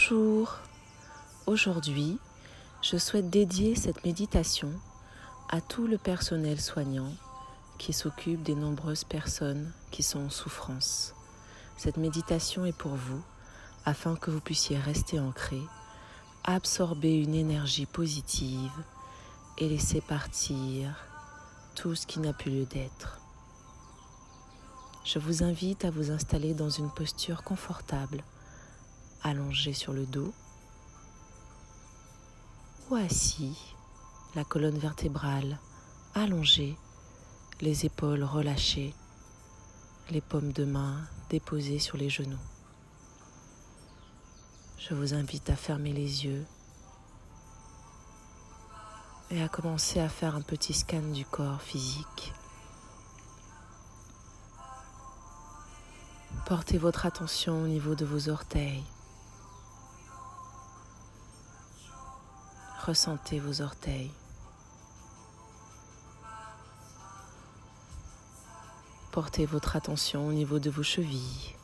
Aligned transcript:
Bonjour. 0.00 0.56
Aujourd'hui, 1.46 2.18
je 2.80 2.96
souhaite 2.96 3.28
dédier 3.28 3.74
cette 3.74 4.02
méditation 4.02 4.72
à 5.50 5.60
tout 5.60 5.86
le 5.86 5.98
personnel 5.98 6.58
soignant 6.58 7.12
qui 7.76 7.92
s'occupe 7.92 8.42
des 8.42 8.54
nombreuses 8.54 9.04
personnes 9.04 9.70
qui 9.90 10.02
sont 10.02 10.20
en 10.20 10.30
souffrance. 10.30 11.14
Cette 11.76 11.98
méditation 11.98 12.64
est 12.64 12.76
pour 12.76 12.94
vous 12.94 13.20
afin 13.84 14.16
que 14.16 14.30
vous 14.30 14.40
puissiez 14.40 14.78
rester 14.78 15.20
ancré, 15.20 15.60
absorber 16.44 17.18
une 17.18 17.34
énergie 17.34 17.86
positive 17.86 18.72
et 19.58 19.68
laisser 19.68 20.00
partir 20.00 20.96
tout 21.74 21.94
ce 21.94 22.06
qui 22.06 22.20
n'a 22.20 22.32
plus 22.32 22.50
lieu 22.50 22.64
d'être. 22.64 23.20
Je 25.04 25.18
vous 25.18 25.42
invite 25.42 25.84
à 25.84 25.90
vous 25.90 26.10
installer 26.10 26.54
dans 26.54 26.70
une 26.70 26.90
posture 26.90 27.42
confortable, 27.42 28.24
allongé 29.22 29.72
sur 29.72 29.92
le 29.92 30.06
dos 30.06 30.32
ou 32.90 32.96
assis, 32.96 33.56
la 34.34 34.44
colonne 34.44 34.78
vertébrale 34.78 35.58
allongée, 36.14 36.76
les 37.60 37.86
épaules 37.86 38.24
relâchées, 38.24 38.94
les 40.10 40.20
paumes 40.20 40.52
de 40.52 40.64
main 40.64 40.96
déposées 41.28 41.78
sur 41.78 41.96
les 41.96 42.10
genoux. 42.10 42.38
Je 44.78 44.94
vous 44.94 45.14
invite 45.14 45.50
à 45.50 45.56
fermer 45.56 45.92
les 45.92 46.24
yeux 46.24 46.44
et 49.30 49.42
à 49.42 49.48
commencer 49.48 50.00
à 50.00 50.08
faire 50.08 50.34
un 50.34 50.42
petit 50.42 50.72
scan 50.72 51.02
du 51.12 51.24
corps 51.24 51.62
physique. 51.62 52.32
Portez 56.46 56.78
votre 56.78 57.06
attention 57.06 57.62
au 57.62 57.68
niveau 57.68 57.94
de 57.94 58.04
vos 58.04 58.28
orteils. 58.28 58.82
Ressentez 62.86 63.38
vos 63.38 63.60
orteils. 63.60 64.10
Portez 69.12 69.44
votre 69.44 69.76
attention 69.76 70.26
au 70.26 70.32
niveau 70.32 70.58
de 70.58 70.70
vos 70.70 70.82
chevilles. 70.82 71.54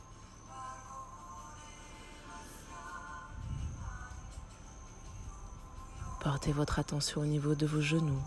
Portez 6.20 6.52
votre 6.52 6.78
attention 6.78 7.22
au 7.22 7.26
niveau 7.26 7.54
de 7.54 7.66
vos 7.66 7.80
genoux. 7.80 8.22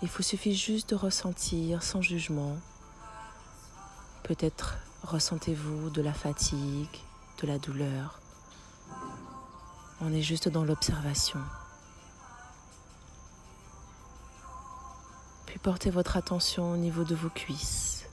Il 0.00 0.08
vous 0.08 0.22
suffit 0.22 0.56
juste 0.56 0.90
de 0.90 0.94
ressentir 0.94 1.82
sans 1.82 2.00
jugement. 2.00 2.56
Peut-être 4.22 4.78
ressentez-vous 5.02 5.90
de 5.90 6.00
la 6.00 6.14
fatigue, 6.14 6.98
de 7.42 7.46
la 7.46 7.58
douleur. 7.58 8.20
On 10.00 10.10
est 10.14 10.22
juste 10.22 10.48
dans 10.48 10.64
l'observation. 10.64 11.40
Puis 15.50 15.58
portez 15.58 15.90
votre 15.90 16.16
attention 16.16 16.70
au 16.70 16.76
niveau 16.76 17.02
de 17.02 17.16
vos 17.16 17.28
cuisses. 17.28 18.06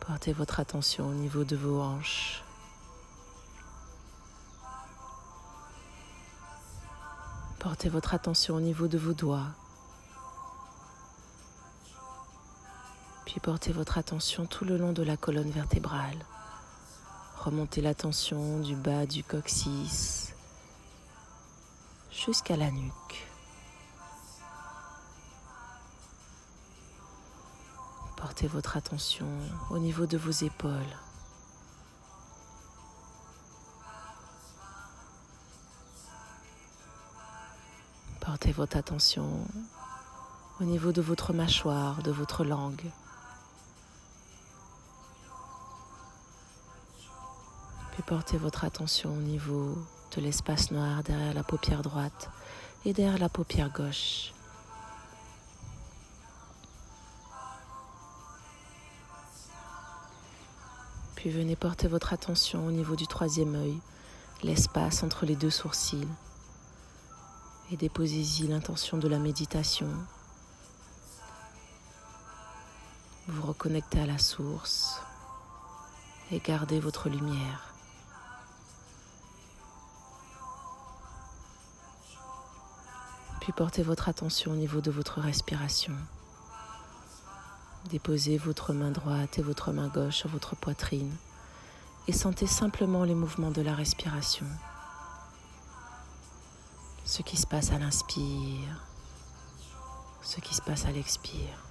Portez 0.00 0.32
votre 0.32 0.58
attention 0.58 1.06
au 1.06 1.14
niveau 1.14 1.44
de 1.44 1.54
vos 1.54 1.80
hanches. 1.80 2.42
Portez 7.60 7.88
votre 7.88 8.12
attention 8.12 8.56
au 8.56 8.60
niveau 8.60 8.88
de 8.88 8.98
vos 8.98 9.12
doigts. 9.12 9.52
Puis 13.24 13.38
portez 13.38 13.70
votre 13.70 13.98
attention 13.98 14.46
tout 14.46 14.64
le 14.64 14.78
long 14.78 14.92
de 14.92 15.04
la 15.04 15.16
colonne 15.16 15.52
vertébrale. 15.52 16.18
Remontez 17.38 17.82
l'attention 17.82 18.58
du 18.58 18.74
bas 18.74 19.06
du 19.06 19.22
coccyx 19.22 20.34
jusqu'à 22.10 22.56
la 22.56 22.72
nuque. 22.72 23.29
Portez 28.30 28.46
votre 28.46 28.76
attention 28.76 29.26
au 29.70 29.78
niveau 29.80 30.06
de 30.06 30.16
vos 30.16 30.30
épaules. 30.30 30.70
Portez 38.20 38.52
votre 38.52 38.76
attention 38.76 39.26
au 40.60 40.64
niveau 40.64 40.92
de 40.92 41.02
votre 41.02 41.32
mâchoire, 41.32 42.04
de 42.04 42.12
votre 42.12 42.44
langue. 42.44 42.92
Puis 47.90 48.04
portez 48.06 48.38
votre 48.38 48.62
attention 48.62 49.10
au 49.12 49.22
niveau 49.22 49.76
de 50.14 50.20
l'espace 50.20 50.70
noir 50.70 51.02
derrière 51.02 51.34
la 51.34 51.42
paupière 51.42 51.82
droite 51.82 52.30
et 52.84 52.92
derrière 52.92 53.18
la 53.18 53.28
paupière 53.28 53.72
gauche. 53.72 54.32
Puis 61.20 61.28
venez 61.28 61.54
porter 61.54 61.86
votre 61.86 62.14
attention 62.14 62.66
au 62.66 62.70
niveau 62.70 62.96
du 62.96 63.06
troisième 63.06 63.54
œil, 63.54 63.76
l'espace 64.42 65.02
entre 65.02 65.26
les 65.26 65.36
deux 65.36 65.50
sourcils 65.50 66.08
et 67.70 67.76
déposez-y 67.76 68.46
l'intention 68.46 68.96
de 68.96 69.06
la 69.06 69.18
méditation. 69.18 69.88
Vous 73.28 73.46
reconnectez 73.46 74.00
à 74.00 74.06
la 74.06 74.16
source 74.16 74.98
et 76.30 76.38
gardez 76.38 76.80
votre 76.80 77.10
lumière. 77.10 77.74
Puis 83.42 83.52
portez 83.52 83.82
votre 83.82 84.08
attention 84.08 84.52
au 84.52 84.56
niveau 84.56 84.80
de 84.80 84.90
votre 84.90 85.20
respiration. 85.20 85.92
Déposez 87.88 88.36
votre 88.36 88.72
main 88.72 88.90
droite 88.90 89.38
et 89.38 89.42
votre 89.42 89.72
main 89.72 89.88
gauche 89.88 90.16
sur 90.16 90.28
votre 90.28 90.54
poitrine 90.54 91.12
et 92.08 92.12
sentez 92.12 92.46
simplement 92.46 93.04
les 93.04 93.14
mouvements 93.14 93.50
de 93.50 93.62
la 93.62 93.74
respiration 93.74 94.46
ce 97.10 97.22
qui 97.22 97.36
se 97.36 97.46
passe 97.46 97.72
à 97.72 97.78
l'inspire, 97.80 98.86
ce 100.22 100.40
qui 100.40 100.54
se 100.54 100.62
passe 100.62 100.84
à 100.84 100.92
l'expire. 100.92 101.69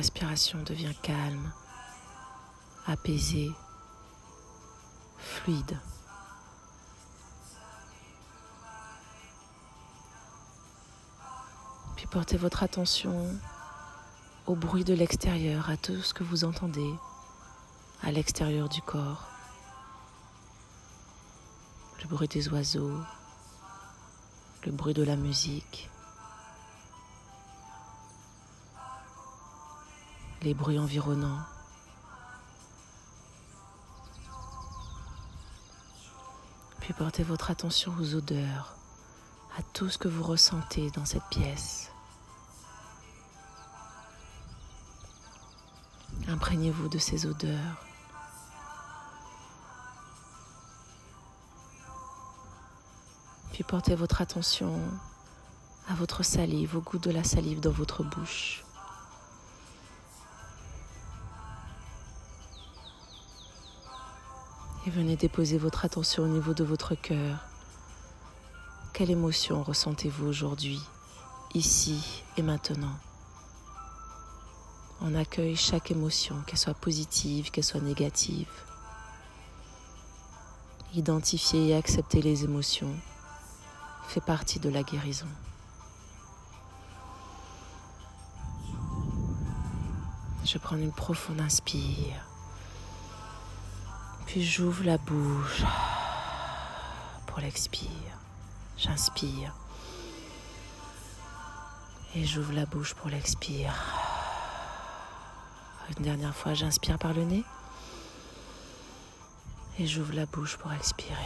Respiration 0.00 0.62
devient 0.62 0.94
calme, 1.02 1.52
apaisée, 2.86 3.50
fluide. 5.18 5.78
portez 12.10 12.38
votre 12.38 12.62
attention 12.62 13.28
au 14.46 14.56
bruit 14.56 14.84
de 14.84 14.94
l'extérieur, 14.94 15.68
à 15.70 15.76
tout 15.76 16.00
ce 16.02 16.12
que 16.12 16.24
vous 16.24 16.44
entendez 16.44 16.92
à 18.02 18.10
l'extérieur 18.10 18.70
du 18.70 18.80
corps. 18.82 19.28
Le 22.02 22.08
bruit 22.08 22.26
des 22.26 22.48
oiseaux, 22.48 22.98
le 24.64 24.72
bruit 24.72 24.94
de 24.94 25.04
la 25.04 25.14
musique, 25.14 25.90
les 30.42 30.54
bruits 30.54 30.78
environnants. 30.78 31.40
Puis 36.80 36.94
portez 36.94 37.22
votre 37.22 37.50
attention 37.50 37.92
aux 38.00 38.14
odeurs, 38.14 38.74
à 39.58 39.62
tout 39.74 39.90
ce 39.90 39.98
que 39.98 40.08
vous 40.08 40.22
ressentez 40.22 40.90
dans 40.92 41.04
cette 41.04 41.26
pièce. 41.30 41.90
Imprégnez-vous 46.28 46.88
de 46.88 46.98
ces 46.98 47.26
odeurs. 47.26 47.84
Puis 53.52 53.62
portez 53.64 53.94
votre 53.94 54.22
attention 54.22 54.80
à 55.88 55.94
votre 55.94 56.22
salive, 56.22 56.76
au 56.76 56.80
goût 56.80 56.98
de 56.98 57.10
la 57.10 57.24
salive 57.24 57.60
dans 57.60 57.72
votre 57.72 58.04
bouche. 58.04 58.64
Et 64.86 64.90
venez 64.90 65.14
déposer 65.14 65.58
votre 65.58 65.84
attention 65.84 66.22
au 66.22 66.26
niveau 66.26 66.54
de 66.54 66.64
votre 66.64 66.94
cœur. 66.94 67.38
Quelle 68.94 69.10
émotion 69.10 69.62
ressentez-vous 69.62 70.26
aujourd'hui, 70.26 70.80
ici 71.52 72.22
et 72.38 72.42
maintenant? 72.42 72.96
On 75.02 75.14
accueille 75.14 75.56
chaque 75.56 75.90
émotion, 75.90 76.36
qu'elle 76.46 76.58
soit 76.58 76.72
positive, 76.72 77.50
qu'elle 77.50 77.64
soit 77.64 77.80
négative. 77.80 78.48
Identifier 80.94 81.68
et 81.68 81.74
accepter 81.74 82.22
les 82.22 82.44
émotions 82.44 82.94
fait 84.08 84.22
partie 84.22 84.60
de 84.60 84.70
la 84.70 84.82
guérison. 84.82 85.28
Je 90.44 90.56
prends 90.56 90.76
une 90.76 90.92
profonde 90.92 91.40
inspire. 91.40 92.29
Puis 94.30 94.44
j'ouvre 94.44 94.84
la 94.84 94.96
bouche 94.96 95.64
pour 97.26 97.40
l'expire. 97.40 97.88
J'inspire. 98.78 99.52
Et 102.14 102.24
j'ouvre 102.24 102.52
la 102.52 102.64
bouche 102.64 102.94
pour 102.94 103.10
l'expire. 103.10 103.74
Une 105.96 106.04
dernière 106.04 106.32
fois, 106.32 106.54
j'inspire 106.54 106.96
par 106.96 107.12
le 107.12 107.24
nez. 107.24 107.44
Et 109.80 109.86
j'ouvre 109.88 110.14
la 110.14 110.26
bouche 110.26 110.56
pour 110.58 110.72
expirer. 110.72 111.16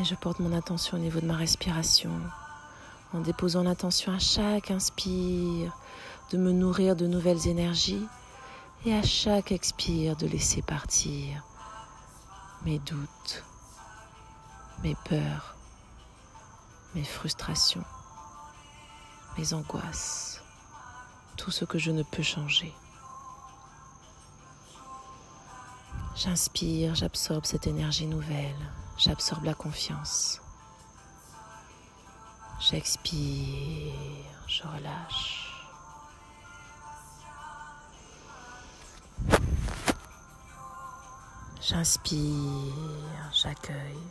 Et 0.00 0.04
je 0.04 0.14
porte 0.14 0.38
mon 0.38 0.56
attention 0.56 0.98
au 0.98 1.00
niveau 1.00 1.18
de 1.18 1.26
ma 1.26 1.34
respiration 1.34 2.12
en 3.12 3.18
déposant 3.18 3.64
l'attention 3.64 4.12
à 4.12 4.20
chaque 4.20 4.70
inspire 4.70 5.72
de 6.30 6.38
me 6.38 6.52
nourrir 6.52 6.96
de 6.96 7.06
nouvelles 7.06 7.46
énergies 7.46 8.06
et 8.84 8.94
à 8.94 9.02
chaque 9.02 9.52
expire 9.52 10.16
de 10.16 10.26
laisser 10.26 10.62
partir 10.62 11.44
mes 12.64 12.78
doutes, 12.80 13.44
mes 14.82 14.96
peurs, 15.04 15.56
mes 16.94 17.04
frustrations, 17.04 17.84
mes 19.38 19.52
angoisses, 19.52 20.42
tout 21.36 21.50
ce 21.50 21.64
que 21.64 21.78
je 21.78 21.90
ne 21.90 22.02
peux 22.02 22.22
changer. 22.22 22.72
J'inspire, 26.16 26.94
j'absorbe 26.94 27.44
cette 27.44 27.66
énergie 27.66 28.06
nouvelle, 28.06 28.72
j'absorbe 28.96 29.44
la 29.44 29.54
confiance. 29.54 30.40
J'expire, 32.58 33.92
je 34.48 34.62
relâche. 34.62 35.45
J'inspire, 41.68 43.32
j'accueille. 43.32 44.06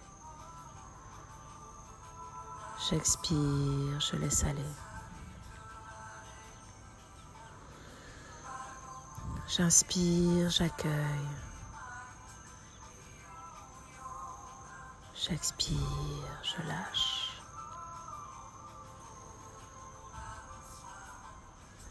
J'expire, 2.89 4.01
je 4.01 4.17
laisse 4.17 4.43
aller. 4.43 4.73
J'inspire, 9.47 10.49
j'accueille. 10.49 11.29
J'expire, 15.15 15.77
je 16.43 16.67
lâche. 16.67 17.41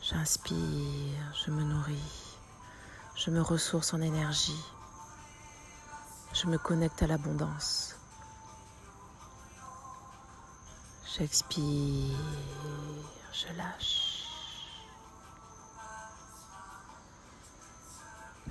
J'inspire, 0.03 1.35
je 1.43 1.51
me 1.51 1.63
nourris, 1.63 2.37
je 3.17 3.31
me 3.31 3.41
ressource 3.41 3.95
en 3.95 4.03
énergie, 4.03 4.63
je 6.35 6.49
me 6.49 6.59
connecte 6.59 7.03
à 7.03 7.07
l'abondance. 7.07 7.95
J'expire, 11.17 12.17
je 13.33 13.57
lâche. 13.57 14.25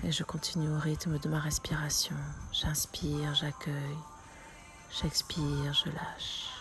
Et 0.06 0.12
je 0.12 0.24
continue 0.24 0.70
au 0.70 0.80
rythme 0.80 1.20
de 1.20 1.28
ma 1.28 1.40
respiration. 1.40 2.16
J'inspire, 2.54 3.36
j'accueille. 3.36 3.98
J'expire, 4.90 5.74
je 5.74 5.90
lâche. 5.90 6.53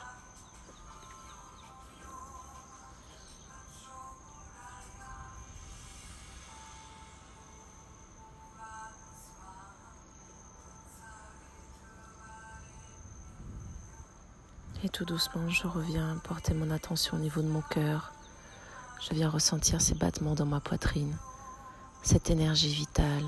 Et 14.85 14.89
tout 14.89 15.05
doucement, 15.05 15.49
je 15.49 15.69
reviens 15.69 16.17
porter 16.25 16.55
mon 16.55 16.69
attention 16.73 17.17
au 17.17 17.21
niveau 17.21 17.41
de 17.41 17.47
mon 17.47 17.61
cœur. 17.61 18.13
Je 19.01 19.15
viens 19.15 19.31
ressentir 19.31 19.81
ces 19.81 19.95
battements 19.95 20.35
dans 20.35 20.47
ma 20.47 20.59
poitrine, 20.59 21.17
cette 22.03 22.31
énergie 22.31 22.75
vitale 22.75 23.25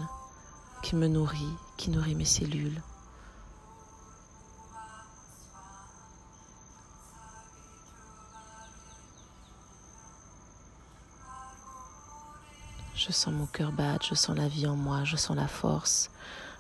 qui 0.83 0.97
me 0.97 1.07
nourrit, 1.07 1.55
qui 1.77 1.91
nourrit 1.91 2.17
mes 2.17 2.25
cellules. 2.25 2.83
Je 12.97 13.13
sens 13.13 13.33
mon 13.33 13.47
cœur 13.47 13.71
battre, 13.71 14.07
je 14.07 14.17
sens 14.17 14.37
la 14.37 14.49
vie 14.49 14.67
en 14.67 14.75
moi, 14.75 15.05
je 15.05 15.15
sens 15.15 15.37
la 15.37 15.47
force, 15.47 16.11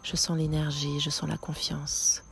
je 0.04 0.14
sens 0.14 0.36
l'énergie, 0.36 1.00
je 1.00 1.10
sens 1.10 1.28
la 1.28 1.38
confiance. 1.38 2.22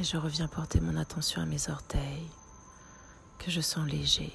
Et 0.00 0.02
je 0.02 0.16
reviens 0.16 0.48
porter 0.48 0.80
mon 0.80 0.96
attention 0.96 1.42
à 1.42 1.44
mes 1.44 1.68
orteils, 1.68 2.30
que 3.38 3.50
je 3.50 3.60
sens 3.60 3.86
légers, 3.86 4.32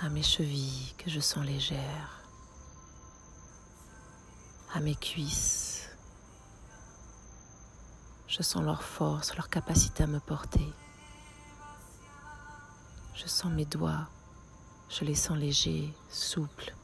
à 0.00 0.08
mes 0.08 0.24
chevilles, 0.24 0.92
que 0.98 1.08
je 1.08 1.20
sens 1.20 1.46
légères 1.46 2.20
à 4.74 4.80
mes 4.80 4.96
cuisses. 4.96 5.88
Je 8.26 8.42
sens 8.42 8.64
leur 8.64 8.82
force, 8.82 9.36
leur 9.36 9.48
capacité 9.48 10.02
à 10.02 10.08
me 10.08 10.18
porter. 10.18 10.72
Je 13.14 13.28
sens 13.28 13.52
mes 13.52 13.66
doigts, 13.66 14.08
je 14.88 15.04
les 15.04 15.14
sens 15.14 15.38
légers, 15.38 15.94
souples. 16.08 16.74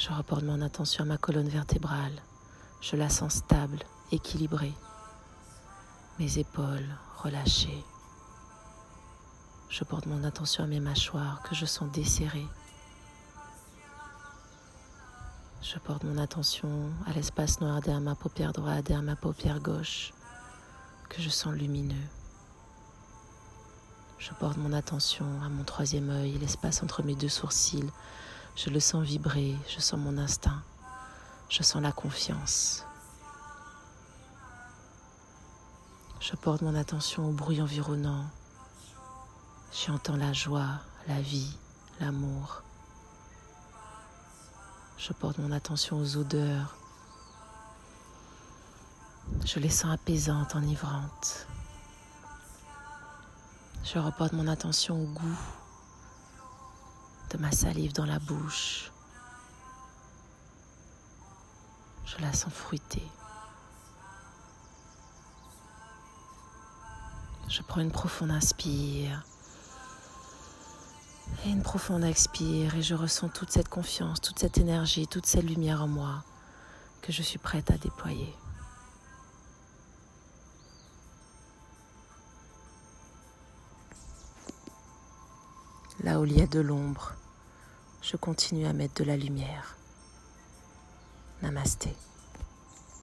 Je 0.00 0.08
reporte 0.08 0.44
mon 0.44 0.62
attention 0.62 1.04
à 1.04 1.06
ma 1.06 1.18
colonne 1.18 1.50
vertébrale. 1.50 2.22
Je 2.80 2.96
la 2.96 3.10
sens 3.10 3.34
stable, 3.34 3.80
équilibrée. 4.10 4.72
Mes 6.18 6.38
épaules 6.38 6.88
relâchées. 7.18 7.84
Je 9.68 9.84
porte 9.84 10.06
mon 10.06 10.24
attention 10.24 10.64
à 10.64 10.66
mes 10.66 10.80
mâchoires 10.80 11.42
que 11.42 11.54
je 11.54 11.66
sens 11.66 11.92
desserrées. 11.92 12.46
Je 15.60 15.78
porte 15.78 16.04
mon 16.04 16.16
attention 16.16 16.88
à 17.06 17.12
l'espace 17.12 17.60
noir 17.60 17.82
derrière 17.82 18.00
ma 18.00 18.14
paupière 18.14 18.54
droite, 18.54 18.86
derrière 18.86 19.04
ma 19.04 19.16
paupière 19.16 19.60
gauche, 19.60 20.14
que 21.10 21.20
je 21.20 21.28
sens 21.28 21.52
lumineux. 21.52 22.08
Je 24.18 24.32
porte 24.32 24.56
mon 24.56 24.72
attention 24.72 25.26
à 25.44 25.50
mon 25.50 25.64
troisième 25.64 26.08
œil, 26.08 26.38
l'espace 26.38 26.82
entre 26.82 27.02
mes 27.02 27.16
deux 27.16 27.28
sourcils. 27.28 27.90
Je 28.56 28.70
le 28.70 28.80
sens 28.80 29.04
vibrer, 29.04 29.56
je 29.68 29.80
sens 29.80 29.98
mon 29.98 30.18
instinct, 30.18 30.62
je 31.48 31.62
sens 31.62 31.82
la 31.82 31.92
confiance. 31.92 32.84
Je 36.20 36.36
porte 36.36 36.62
mon 36.62 36.74
attention 36.74 37.28
au 37.28 37.32
bruit 37.32 37.62
environnant. 37.62 38.24
J'entends 39.72 40.16
la 40.16 40.32
joie, 40.32 40.80
la 41.08 41.20
vie, 41.20 41.56
l'amour. 42.00 42.62
Je 44.98 45.12
porte 45.14 45.38
mon 45.38 45.50
attention 45.50 45.98
aux 45.98 46.16
odeurs. 46.18 46.76
Je 49.46 49.58
les 49.58 49.70
sens 49.70 49.92
apaisantes, 49.92 50.54
enivrantes. 50.54 51.46
Je 53.82 53.98
reporte 53.98 54.34
mon 54.34 54.46
attention 54.46 55.02
au 55.02 55.06
goût 55.06 55.38
de 57.30 57.38
ma 57.38 57.52
salive 57.52 57.92
dans 57.92 58.06
la 58.06 58.18
bouche. 58.18 58.92
Je 62.04 62.20
la 62.20 62.32
sens 62.32 62.52
fruitée. 62.52 63.06
Je 67.48 67.62
prends 67.62 67.80
une 67.80 67.92
profonde 67.92 68.30
inspire. 68.30 69.24
Et 71.44 71.50
une 71.50 71.62
profonde 71.62 72.04
expire 72.04 72.74
et 72.74 72.82
je 72.82 72.94
ressens 72.94 73.28
toute 73.28 73.50
cette 73.50 73.68
confiance, 73.68 74.20
toute 74.20 74.38
cette 74.38 74.58
énergie, 74.58 75.06
toute 75.06 75.26
cette 75.26 75.44
lumière 75.44 75.82
en 75.82 75.88
moi 75.88 76.24
que 77.02 77.12
je 77.12 77.22
suis 77.22 77.38
prête 77.38 77.70
à 77.70 77.78
déployer. 77.78 78.34
Là 86.02 86.18
où 86.18 86.24
il 86.24 86.36
y 86.36 86.42
a 86.42 86.46
de 86.46 86.60
l'ombre, 86.60 87.14
je 88.02 88.16
continue 88.16 88.66
à 88.66 88.72
mettre 88.72 89.02
de 89.02 89.04
la 89.04 89.16
lumière. 89.16 89.76
Namasté. 91.42 91.94